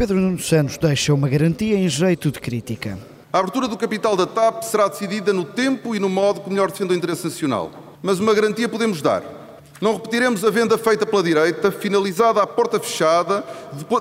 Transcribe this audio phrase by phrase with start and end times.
[0.00, 2.98] Pedro Nuno Santos deixa uma garantia em jeito de crítica.
[3.30, 6.70] A abertura do capital da TAP será decidida no tempo e no modo que melhor
[6.70, 7.70] defenda o interesse nacional.
[8.02, 9.22] Mas uma garantia podemos dar.
[9.78, 13.44] Não repetiremos a venda feita pela direita, finalizada à porta fechada,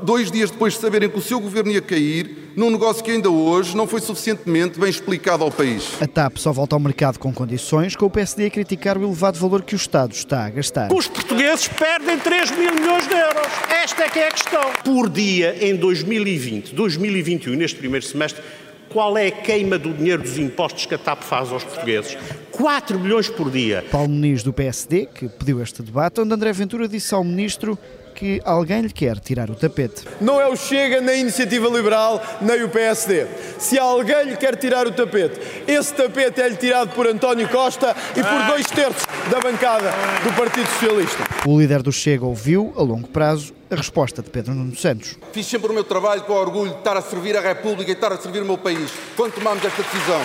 [0.02, 3.30] dois dias depois de saberem que o seu governo ia cair, num negócio que ainda
[3.30, 6.02] hoje não foi suficientemente bem explicado ao país.
[6.02, 9.38] A TAP só volta ao mercado com condições, com o PSD a criticar o elevado
[9.38, 10.94] valor que o Estado está a gastar.
[10.94, 13.69] Os portugueses perdem 3 mil milhões de euros.
[14.00, 14.62] Esta é que é a questão.
[14.82, 18.42] Por dia, em 2020, 2021, neste primeiro semestre,
[18.88, 22.18] qual é a queima do dinheiro dos impostos que a TAP faz aos portugueses?
[22.50, 23.84] 4 bilhões por dia.
[23.92, 27.78] Paulo Muniz, do PSD, que pediu este debate, onde André Ventura disse ao Ministro
[28.16, 30.04] que alguém lhe quer tirar o tapete.
[30.22, 33.28] Não é o Chega, nem a Iniciativa Liberal, nem o PSD.
[33.58, 38.24] Se alguém lhe quer tirar o tapete, esse tapete é-lhe tirado por António Costa e
[38.24, 39.92] por dois terços da bancada
[40.24, 41.22] do Partido Socialista.
[41.46, 45.18] O líder do Chega ouviu, a longo prazo, a resposta de Pedro Nuno Santos.
[45.32, 48.12] Fiz sempre o meu trabalho com orgulho de estar a servir a República e estar
[48.12, 48.92] a servir o meu país.
[49.16, 50.22] Quando tomámos esta decisão,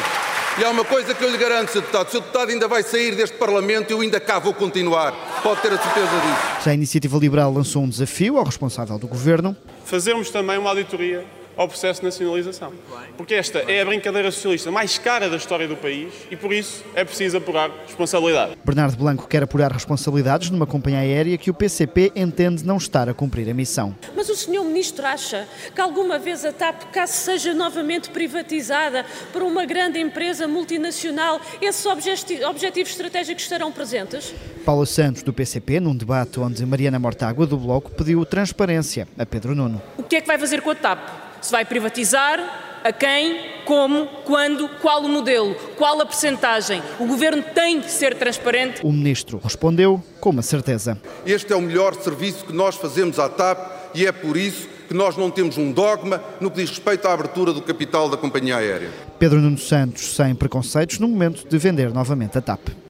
[0.56, 1.80] e há uma coisa que eu lhe garanto, Sr.
[1.80, 5.12] Deputado: se o deputado ainda vai sair deste Parlamento, eu ainda cá vou continuar.
[5.42, 6.64] Pode ter a certeza disso.
[6.64, 9.56] Já a Iniciativa Liberal lançou um desafio ao responsável do governo.
[9.84, 11.24] Fazermos também uma auditoria
[11.56, 12.72] ao processo de nacionalização.
[13.16, 16.84] Porque esta é a brincadeira socialista mais cara da história do país e, por isso,
[16.94, 18.56] é preciso apurar responsabilidade.
[18.64, 23.14] Bernardo Blanco quer apurar responsabilidades numa companhia aérea que o PCP entende não estar a
[23.14, 23.94] cumprir a missão.
[24.16, 29.42] Mas o senhor Ministro acha que alguma vez a TAP, caso seja novamente privatizada por
[29.42, 34.34] uma grande empresa multinacional, esses objetivos estratégicos estarão presentes?
[34.64, 39.54] Paula Santos, do PCP, num debate onde Mariana Mortágua, do Bloco, pediu transparência a Pedro
[39.54, 39.80] Nuno.
[39.96, 40.98] O que é que vai fazer com a TAP?
[41.44, 42.40] Se vai privatizar,
[42.82, 46.82] a quem, como, quando, qual o modelo, qual a percentagem.
[46.98, 48.80] O governo tem que ser transparente.
[48.82, 50.98] O ministro respondeu com uma certeza.
[51.26, 53.58] Este é o melhor serviço que nós fazemos à TAP
[53.94, 57.12] e é por isso que nós não temos um dogma no que diz respeito à
[57.12, 58.90] abertura do capital da companhia aérea.
[59.18, 62.70] Pedro Nuno Santos sem preconceitos no momento de vender novamente a TAP.